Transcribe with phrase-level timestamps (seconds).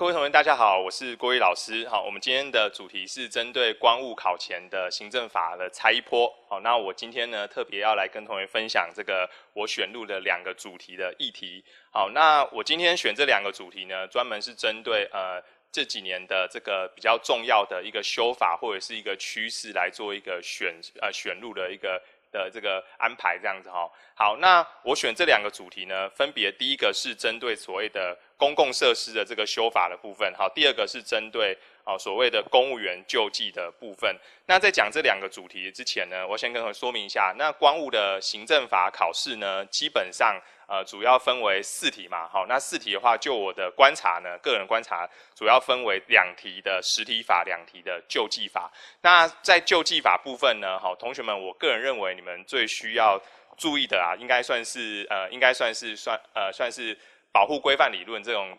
[0.00, 1.86] 各位同学，大家好，我是郭毅老师。
[1.86, 6.34] 好，我们今天的主题是针对光务考前的行政法的拆一波。
[6.48, 11.62] 好，那我今天呢特别要来跟同学分享这个我选入的两个主题的议题。
[11.92, 15.38] 好，那我今天选这两个主题呢，专门是针对呃
[15.70, 22.00] 这几年的这个比较重要的一个修法或者是一个趋势来做一个选呃选入的一个。
[22.32, 31.54] 的这个安排这样子哈，好，那我选这两个主题呢，分别第一个是针对所谓的公共设施的这个修法的部分，好，第二个是针对
[31.84, 34.16] 啊所谓的公务员救济的部分。
[34.46, 40.40] 那在讲这两个主题之前呢，我先跟各位说明一下，那光务的行政法考试呢，基本上。
[40.72, 45.04] 呃，主要分为四题嘛，好，那四题的话，就我的观察呢，个人观察，
[45.34, 48.70] 主要分为两题的实体法，两题的救济法。
[49.00, 53.20] 那在救济法部分呢，好，同学们，我个人认为你们最需要
[53.58, 56.96] 注意的啊，应该算是呃，应该算是算呃，算是
[57.32, 58.56] 保护规范理论这种。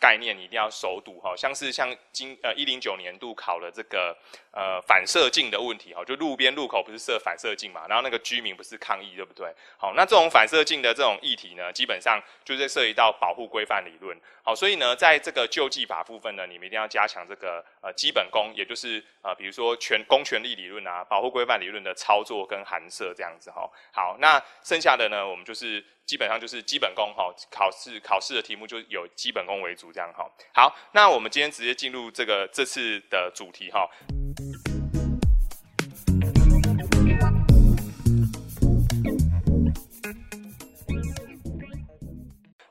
[0.00, 4.14] 概念你一定要熟读哈，像是像今呃一零九年度考了这个
[4.50, 9.50] 呃反射镜的问题哈，就路边路口不是设反射镜嘛，然后那个居民不是抗议对不对？
[9.78, 14.14] 好，那这种反射镜的这种议题呢，基本上就是涉及到保护规范理论。
[14.42, 23.70] 好，所以呢，在这个救济法部分呢，你们一定要加强这个呃基本功，也就是呃比如说权公权力理论啊，保护规范理论的操作跟函设这样子哈。
[23.92, 25.84] 好，那剩下的呢，我们就是。
[26.06, 30.30] 基本上就是基本功哈，考试考试的题目就有基本功为主这样哈。
[30.52, 33.88] 好，那我们今天直接进入这个这次的主题哈。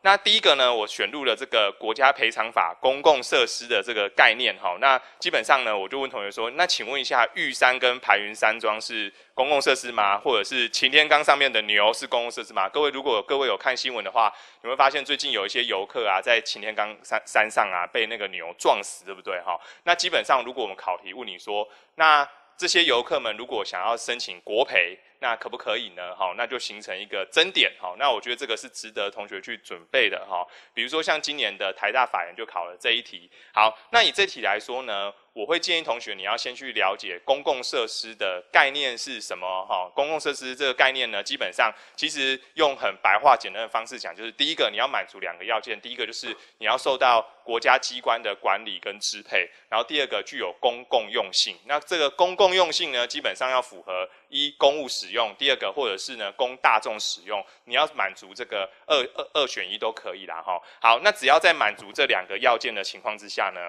[0.05, 4.77] 那第一个呢，我选入了这个国家赔偿法公共设施的这个概念哈。
[4.81, 10.17] 那基本上呢，我就问同学说，那请问一下，玉山跟排云山庄是公共设施吗？
[10.17, 12.67] 或者是擎天岗上面的牛是公共设施吗？
[12.67, 14.29] 各位如果各位有看新闻的话，
[14.61, 19.57] 你会发现最近有一些游客啊，在擎天岗山山上啊，被那个牛撞死，对不对哈？
[19.85, 21.65] 那基本上如果我们考题问你说，
[21.95, 22.27] 那
[22.57, 26.13] 这些游客们如果想要申请国赔，那可不可以呢？
[26.17, 27.71] 好，那就形成一个争点。
[27.79, 30.45] 好，那我觉得这个是值得同学去准备的哈。
[30.73, 33.31] 比如说像今年的台大法研就考了这一题。
[33.53, 35.13] 好，那以这题来说呢？
[35.33, 39.91] 我会建议同学，你要先去了解公共设施的概念是什么哈。
[39.95, 46.27] 公共设施这个概念呢，基本上其实用很白话简单的方式讲，就是第一个你要满足两个要件，第一个就是
[46.59, 51.57] 你要受到国家机关的管理跟支配，然后第二个具有公共用性。
[51.65, 60.61] 那这个公共用性呢，基本上要符合一公务使用，第二个或者是呢供大众使用，你要满足这个二二二选一都可以啦哈。
[60.79, 63.59] 好，那只要在满足这两个要件的情况之下呢？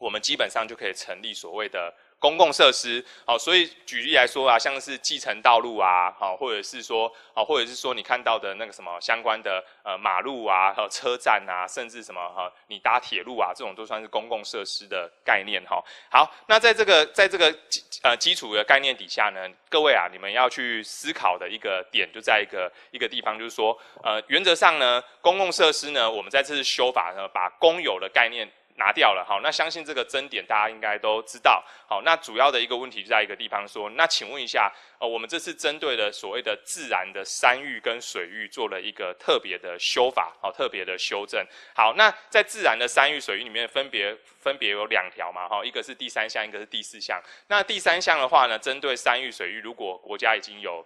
[0.00, 15.82] 我们基本上就可以成立所谓的公共设施，好，所以举例来说啊，像是继承道路啊，好，或者是说，好，或者是说你看到的那个什么相关的呃马路啊，和车站啊，甚至什么哈，你搭铁路啊，这种都算是公共设施的概念哈。
[16.10, 28.50] 好，那在这个在这个基呃基础的概念底下呢，各位啊，你们要去思考的一个点就在一个一个地方，就是说，呃，原则上呢，公共设施呢，我们在这次修法呢，把公有的概念。
[28.80, 50.82] 拿掉了，好，那相信这个争点大家应该都知道，好，那主要的一个问题就在一个地方说，那请问一下，呃，我们这次针对的所谓的自然的山域跟水域做了一个特别的修法，好，特别的修正，好，那在自然的山域水域里面分别分别有两条嘛，哈，一个是第三项，一个是第四项，那第三项的话呢，针对山域水域，如果国家已经有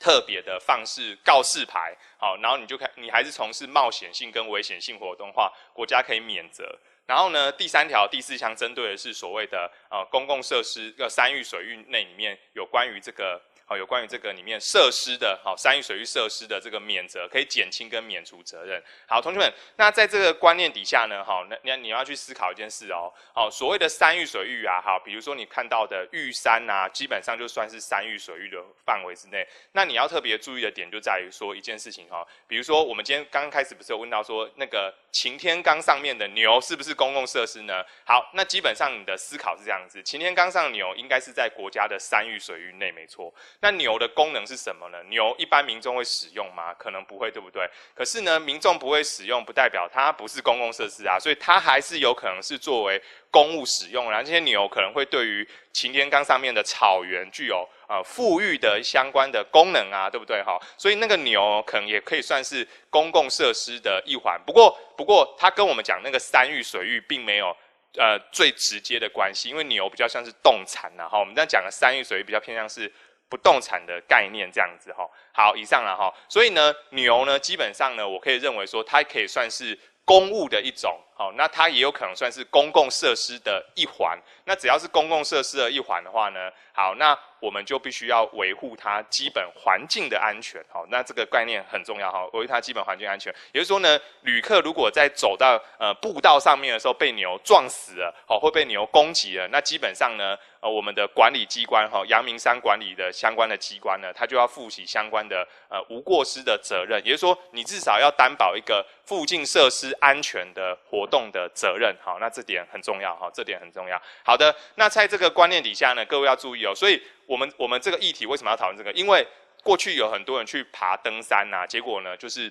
[0.00, 6.78] 特别的放示告示牌，好，然后你就看你还是从事冒险性跟危险性活动的话，国家可以免责。
[7.12, 13.38] 然后呢，第三条、第四项针对的是所谓的呃公共设施，呃山域水域内里面有关于这个。
[13.64, 18.82] 好有关于这个里面设施的，好山域水域设施的这个免责，可以减轻跟免除责任。
[19.06, 29.46] 好，同学们，那在这个观念底下呢，好，那你你要去思考一件事哦，好，所谓的山域水域啊，好，比如说你看到的玉山啊，基本上就算是山域水域的范围之内。
[29.72, 37.84] 那你要特别注意的点就在于说一件事情哈，比如说我们今天刚刚开始不是有问到说那个擎天岗上面的牛是不是公共设施呢？
[38.04, 43.32] 好，那基本上你的思考是这样子，擎天岗上的牛应该是在国家的山域水域内，没错。
[43.62, 45.00] 那牛的功能是什么呢？
[45.04, 46.74] 牛一般民众会使用吗？
[46.74, 47.64] 可能不会，对不对？
[47.94, 53.00] 可是呢，民众不会使用，不代表它不是公共设施啊，所以它还是有可能是作为
[53.30, 54.10] 公务使用。
[54.10, 60.42] 然后这些牛可能会对于擎天岗上面的草原具有呃富裕的相关的功能啊，对不对？
[60.42, 64.40] 哈，所以那个牛可能也可以算是公共设施的一环。
[64.44, 67.56] 不过，不过它跟我们讲那个山域水域并没有
[67.96, 71.08] 呃最直接的关系，因为牛比较像是动产呐。
[71.08, 72.92] 哈，我们这样讲的山域水域比较偏向是。
[73.32, 81.00] 不动产的概念这样子哈，好，以上了哈，所以呢，牛呢，基本上呢，我可以认为说，它可以算是公务的一种。
[81.22, 84.18] 好，那它也有可能算是公共设施的一环。
[84.44, 90.60] 那只要是公共设施的一环的话呢，好，那我们就必须要维护它基本环境的安全。
[90.68, 93.32] 好，那这个概念很重要哈，维护它基本环境安全。
[93.52, 100.36] 也就是说呢，旅客如果在走到呃步道上面的时候被牛撞死了，好，会被牛攻击了，那基本上呢。
[100.62, 111.94] 呃，我们的管理机关哈，阳明山管理的相关的机关呢，他就要负起相关的呃无过失的责任，也就是说，你至少要担保一个附近设施安全的活动的责任。
[112.02, 114.00] 好，那这点很重要哈，这点很重要。
[114.24, 116.74] 好的，那在这个观念底下呢，各位要注意哦。
[116.74, 118.90] 所以，我们我们这个议题为什么要讨论这个？
[118.92, 119.26] 因为
[119.62, 122.50] 过去有很多人去爬登山呐，结果呢，就是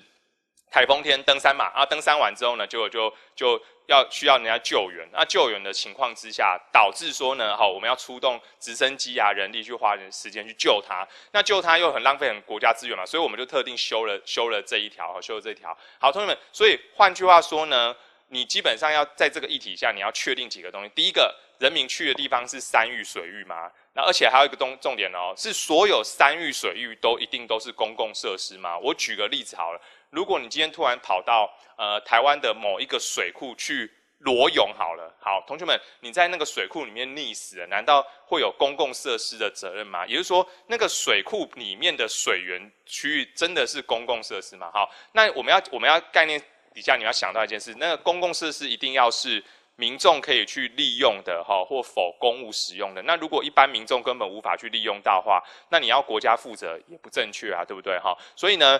[0.70, 3.60] 台风天登山嘛，啊，登山完之后呢，结果就就。
[3.86, 15.76] 要需要人家救援，那救援的情况之下，导致说呢，好，我们要出动直升机啊，人力去花人时间去救他，那救他又很浪费很国家资源嘛，所以我们就特定修了修了这一条，修了这一条。
[15.98, 17.94] 好，同学们，所以换句话说呢，
[18.32, 20.90] 你基本上要在这个议题下，你要确定几个东西。
[20.94, 23.70] 第一个，人民去的地方是山域水域吗？
[23.92, 28.78] 那而且还有一个重重点哦，是所有山域水域都一定都是公共设施吗？
[28.78, 29.80] 我举个例子好了。
[30.08, 31.46] 如果你今天突然跑到
[31.76, 40.06] 呃台湾的某一个水库去裸泳好了，好，同学们，你在那个水库里面溺死了，难道会有公共设施的责任吗？
[40.06, 44.70] 也就是说，那个水库里面的水源区域真的是公共设施吗？
[44.72, 46.40] 好，那我们要我们要概念
[46.74, 49.42] 底下你要想到一件事，那个公共设施一定要是
[49.76, 53.02] 民众可以去利用的哈，或否公务使用的。
[53.02, 58.16] 那如果一般民众根本无法去利用到话，那你要国家负责也不正确啊，对不对哈？
[58.36, 58.78] 所以呢。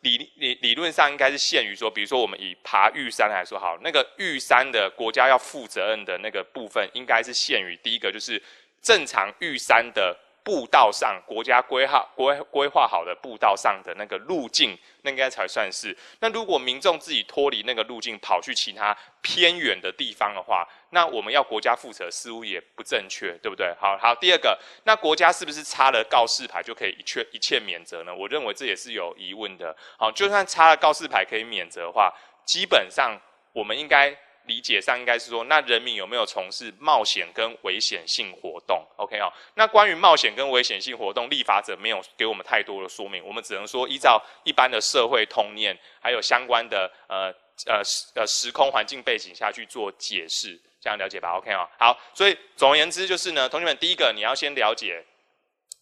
[0.00, 8.42] 理理理论上应该是限于说，比如说我们以爬玉山来说，好，那个玉山的国家要负责任的那个部分，应该是限于第一个就是
[8.82, 10.14] 正常玉山的。
[10.44, 15.96] 步道上，国家规划规规划好的步道上的那个路径，那应该才算是。
[16.20, 23.74] 那如果民众自己脱离那个路径，跑去其他偏远的地方的话，那我们要国家负责，似乎也不正确，对不对？
[23.80, 28.14] 好好，第二个，那国家是不是插了告示牌就可以一切一切免责呢？
[28.14, 29.74] 我认为这也是有疑问的。
[29.98, 32.12] 好，就算插了告示牌可以免责的话，
[32.44, 33.18] 基本上
[33.52, 34.14] 我们应该。
[34.46, 47.32] 理解上应该是说，那人民有没有从事冒险跟危险性活动？OK 哦，那关于冒险跟危险性活动，立法者没有给我们太多的说明，我们只能说依照一般的社会通念，还有相关的呃
[47.66, 55.04] 呃时呃时空环境背景下去做解释，这样了解吧？OK 哦，好，所以总而言之就是呢，同学们，第一个你要先了解。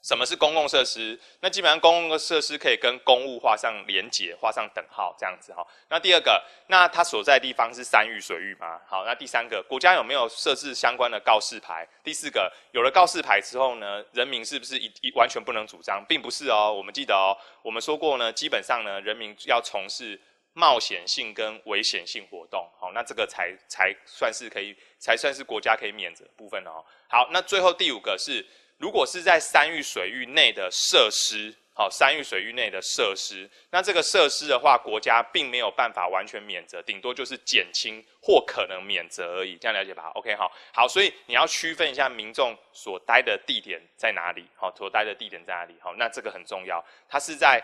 [0.03, 1.17] 什么是公共设施？
[1.41, 5.65] 那基本上公共设施可以跟公务画上连结，画上等号，这样子哈。
[5.89, 8.81] 那第二个，那它所在地方是山域水域吗？
[8.85, 11.89] 好，那第三个，国家有没有设置相关的告示牌？
[12.03, 16.05] 第四个，有了告示牌之后呢，人民是不是一一完全不能主张？
[16.09, 20.21] 并不是哦，我们记得哦，我们说过呢，基本上呢，人民要从事
[20.53, 26.85] 冒险性跟危险性活动，好，那这个才才算是可以，才算是国家可以免责的部分哦。
[27.09, 28.45] 好，那最后第五个是。
[28.83, 47.63] 如果是在山域水域内的设施，好，山域水域内的设施，那这个设施的话，国家并没有办法完全免责，顶多就是减轻或可能免责而已，这样了解吧？OK，好，好，所以你要区分一下民众所待的地点在哪里，好，所待的地点在哪里，好，那这个很重要，它是在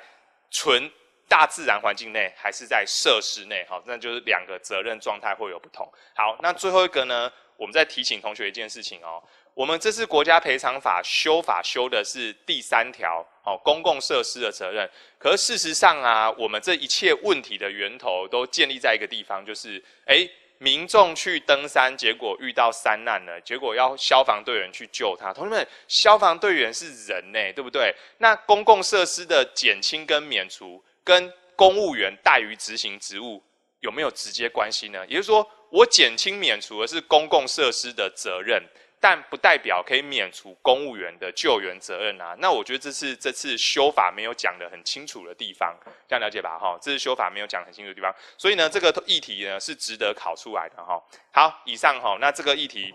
[0.53, 0.89] 纯
[1.27, 5.85] 大自然环境内，还是在设施内，好，那就是两个责任状态会有不同。
[6.15, 9.21] 好，那最后一个呢，我们再提醒同学一件事情哦。
[9.59, 14.89] 我们这次国家赔偿法修法修的是第三条，哦，公共设施的责任。
[15.19, 25.33] 可是事实上啊，我们这一切问题的源头都建立在一个地方，就是，诶，民众去登山，结果遇到山难了，结果要消防队员去救他。
[25.35, 27.93] 同学们，消防队员是人呢，对不对？
[28.19, 33.43] 那公共设施的减轻跟免除，跟公务员怠于执行职务
[33.81, 35.05] 有没有直接关系呢？
[35.09, 38.63] 也就是说，我减轻免除的是公共设施的责任。
[39.01, 42.35] 但不代表可以免除公务员的救援责任啊！
[42.39, 45.77] 那我觉得这是这次修法没有讲的很清楚的地方，
[46.09, 46.59] 这样了解吧？
[46.59, 51.03] 哈，这是修法没有讲很清楚的地方，所以呢，这个议题呢是值得考出来的哈。
[51.33, 52.95] 好，以上哈，那这个议题。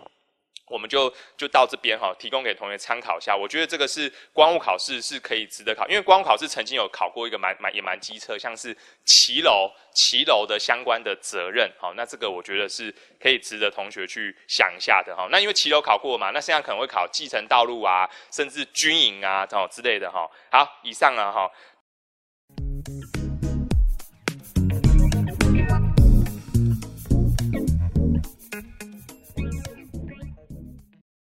[0.66, 3.36] 我们就就到这边哈，提供给同学参考一下。
[3.36, 11.70] 我觉得这个是光务考试是可以值得考，因为光务考试曾经有考过一个蛮蛮也蛮机车，像是骑楼骑楼的相关的责任。
[11.78, 15.28] 好，那这个我觉得是可以值得同学去想一下的哈。
[15.30, 20.26] 那因为骑楼考过嘛，那现在可能会考继承道路啊，甚至军营啊，哦之类的哈。
[20.50, 21.50] 好，以上啊哈。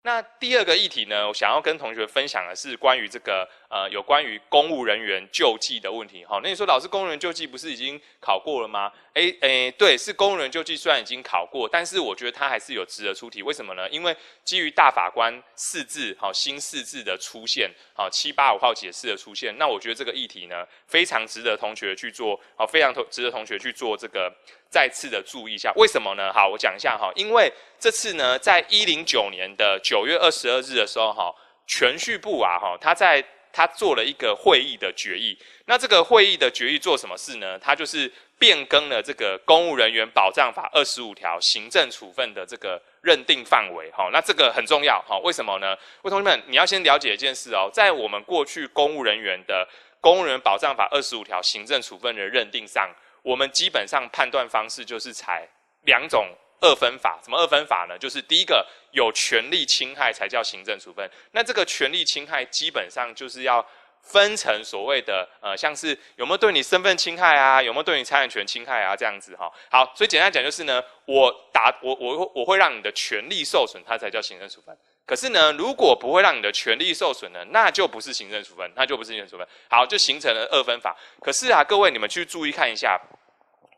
[0.10, 6.26] 那第二个议题呢，我想要跟同学分享的是关于这个呃有关于公务人员救济的问题。
[6.26, 8.92] 哈，那你说老师，公务员救济不是已经考过了吗？
[9.14, 13.44] 诶诶，对，是公务员救济虽然已经考过，但是我觉得它还是有值得出题。
[13.44, 13.88] 为什么呢？
[13.92, 24.34] 因为基于大法官四字好新四字的出现，好七八五号解释的出现，那我觉得这个议题呢非常值得同学去做，好非常值得同学去做这个。
[24.70, 26.32] 再次的注意一下，为什么呢？
[26.32, 31.34] 好，我讲一下哈，因为这次呢，在一零九年的九月二十二日的时候，哈，
[31.66, 35.36] 全序部啊，哈，他在他做了一个会议的决议。
[35.66, 37.58] 那这个会议的决议做什么事呢？
[37.58, 43.90] 他就是变更了这个公务人员保障法二十五条行政处分的这个认定范围。
[43.90, 45.02] 哈，那这个很重要。
[45.02, 45.76] 哈，为什么呢？
[46.04, 49.68] 各位同学们，你要先了解一件事哦，在我们过去公务人员的
[50.00, 52.88] 公务人员保障法二十五条行政处分的认定上。
[53.22, 55.48] 我们基本上判断方式就是采
[55.84, 56.28] 两种
[56.62, 57.98] 二分法，什么二分法呢？
[57.98, 63.66] 就是第一个有权利侵害才叫行政处分，那这个权利侵害基本上就是要
[64.02, 69.52] 分成所谓的呃，像是有没有对你身份侵害啊，有没有对你财产权侵害啊这样子哈。
[69.70, 74.78] 好，所以简单讲就是呢，我打我我我会让你的权利受损，它才叫行政处分。
[75.10, 79.48] 可是呢，如果不会让你的权利受损呢，那就不是行政处分，那就不是行政处分。
[79.68, 80.96] 好，就形成了二分法。
[81.20, 82.96] 可是啊，各位你们去注意看一下，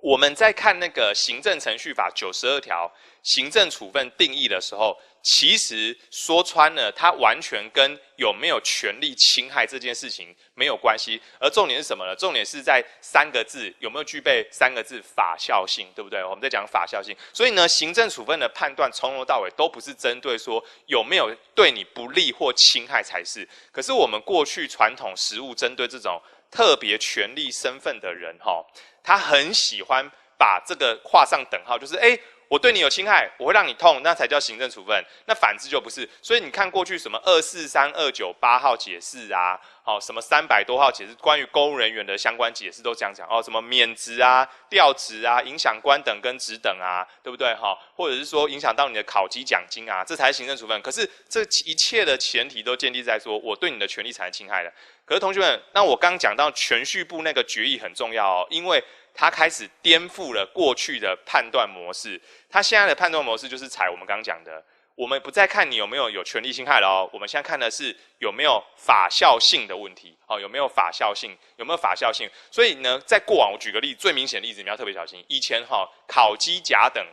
[0.02, 2.92] 我们在看那个行政程序法九十二条
[3.24, 5.00] 行政处分定义的时候。
[5.24, 11.22] 其实说穿了，它完全跟有没有权利侵害这件事情没有关系。
[11.40, 12.16] 而重点是什么呢？
[12.16, 16.24] 重点是在三个字有没有具备三个字法效性，对不对？
[16.24, 17.16] 我们在讲法效性。
[17.32, 23.48] 所以呢，行政处分的判断从头到尾都不是针对说有没有对你不利或侵害才是。
[23.72, 28.66] 可是我们过去传统实务针对这种特别权利身份的人，哈，
[29.04, 32.20] 他很喜欢把这个画上等号，就是哎。
[32.52, 35.02] 我对你有侵害，我会让你痛，那才叫行政处分。
[35.26, 36.08] 那反之就不是。
[36.22, 47.56] 所以你看过去什么二四三二九八号解释啊，好，什么三百多号解释，关于公务人员的相关解释都这样讲哦，什么免职啊、调职啊、影响官等跟职等啊，对不对？
[47.56, 50.82] 哈，或者是说影响到你的考绩奖金啊，这才是行政处分。
[50.82, 54.72] 可是这一切的前提都建立在说我对你的权利产生侵害了。
[55.06, 58.84] 可是同学们，那我刚讲到全序部那个决议很重要哦，因为。
[59.14, 62.22] 他开始颠覆了过去的判断模式。
[62.50, 64.64] 他现在的判断模式就是采我们刚刚讲的，
[64.96, 72.30] 我们不再看你有没有有权利侵害了哦，我们现在看的是有没有法效性的问题哦，有没有法效性，有没有法效性。
[72.50, 75.24] 所以呢，在过往我举个例，最明显的例子你要特别小心。
[75.28, 77.06] 以前哈考基甲等、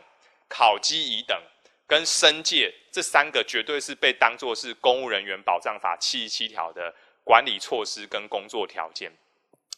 [0.47, 1.41] 考绩乙等
[1.87, 9.11] 跟申诫这三个绝对是被当作是公务人员保障法七十七条的管理措施跟工作条件。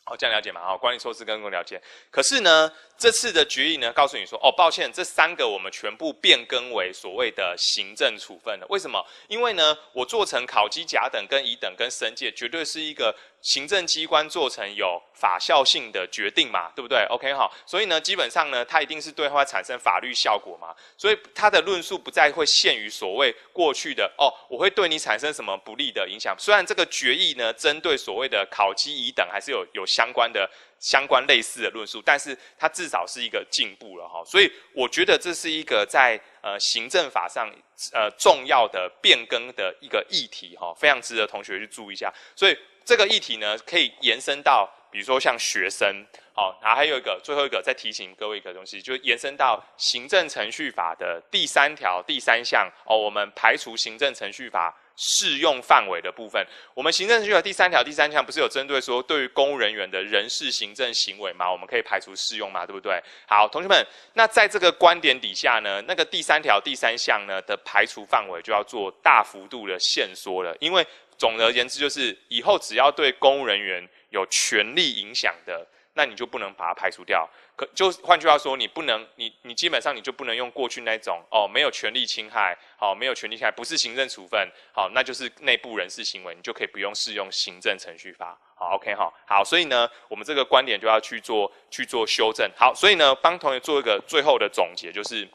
[0.06, 0.62] 哦，这样了解嘛？
[0.62, 1.82] 好，管理措施跟更了解。
[2.10, 8.66] 可是呢，这次的决议呢，告诉你说，哦，抱歉，这三个我们全部变更为所谓的行政处分了。
[8.70, 9.06] 为什么？
[9.28, 13.16] 因为呢，我做成考绩甲等、跟乙等、跟申诫，绝对是一个。
[13.42, 26.36] 行政机关做成有法效性的决定嘛，对不对？OK 好，所以呢，基本上呢，它一定是对它产生法律效果嘛，所以它的论述不再会限于所谓过去的哦，我会对你产生什么不利的影响。
[26.38, 30.50] 虽然这个决议呢，针对所谓的考绩乙等还是有有相关的
[30.82, 34.22] 相关类似的论述，但是它至少是一个进步了哈。
[34.26, 37.50] 所以我觉得这是一个在呃行政法上
[37.94, 42.14] 呃重要的变更的一个议题哈，非常值得同学去注意一下。
[42.36, 42.58] 所以。
[42.84, 56.46] 这个议题呢，可以延伸到，比如说像学生，好，然后还有一个最后一个再提醒各位一个东西，就延伸到行政程序法的第三条第三项哦，我们排除行政程序法适用范围的部分。
[56.76, 61.52] 我们行政程序第三条第三项不是有针对说对于公务人员的人事行政行为吗？
[61.52, 62.64] 我们可以排除适用吗？
[62.68, 63.02] 对不对？
[63.28, 70.86] 好，同学们，那在这个观点底下呢，那个第三条第三项呢的排除范围就要做大幅度的限缩了，因为。
[71.18, 75.64] 总而言之，就是以后只要对公务人员有权利影响的，
[75.94, 77.30] 那你就不能把它排除掉。
[77.56, 88.38] 可就换句话说，你不能，你你基本上你就不能用过去那种哦，没有权利侵害，好，没有权利侵害，不是行政处分，好，那就是内部人事行为，你就可以不用适用行政程序法。
[88.56, 92.50] 好，OK，好，好，所以呢，我们这个观点就要去做去做修正。
[92.56, 95.28] 好，所以呢，帮同学做一个最后的总结，就是。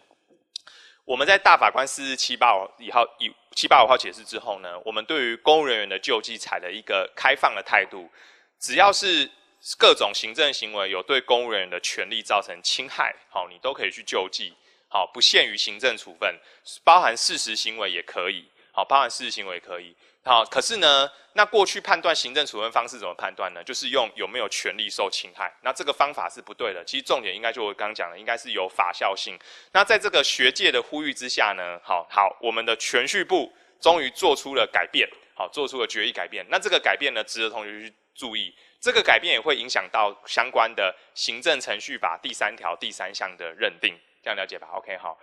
[1.04, 8.10] 我们在大法官四四七八五以后以七八五号解释之后呢，我们对于公务人员的救济采了一个开放的态度，
[8.58, 9.30] 只要是
[9.78, 14.54] 各种行政行为有对公务人员的权利造成侵害，好，你都可以去救济，
[14.88, 16.38] 好，不限于行政处分，
[16.84, 19.96] 包含事实行为也可以，好，包含事实行为也可以。
[20.22, 23.62] 好，可是呢，那过去判断行政处分方式怎么判断呢？
[23.62, 25.52] 就是用有没有权利受侵害。
[25.62, 26.84] 那这个方法是不对的。
[26.84, 29.38] 其实重点应该就我刚刚讲的，应该是有法效性。
[29.72, 36.44] 那在这个学界的呼吁之下呢，好好，我们的全序部终于做出了改变，好，做出了决议改变。
[36.48, 38.52] 那这个改变呢，值得同学去注意。
[38.86, 45.18] 这个改变也会影响到相关的行政程序法第三条第三项的认定，这样了解吧？OK，好。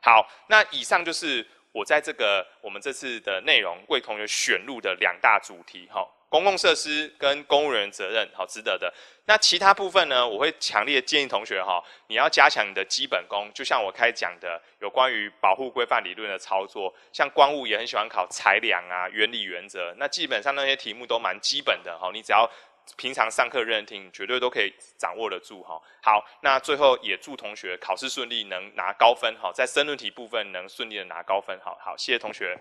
[0.00, 6.04] 好，那以上就是我在这个我们这次的内容为同学选入的两大主题，哈。
[6.32, 8.90] 公共设施跟公务人员责任，好值得的。
[9.26, 10.26] 那其他部分呢？
[10.26, 13.50] 我会强烈建议同学哈，你要加强你的基本功。
[13.54, 19.94] 就像我开始讲的，有关于保护规范理论的操作，像关务也很喜欢考裁量啊、原理原则。
[19.98, 22.50] 那基本上那些题目都蛮基本的哈，你只要
[22.96, 25.78] 平常上课认真听，绝对都可以掌握得住哈。
[26.02, 31.60] 好，那最后也祝同学考试顺利，能拿高分哈，在申论题部分能顺利的拿高分。
[31.62, 32.58] 好好，谢谢同学。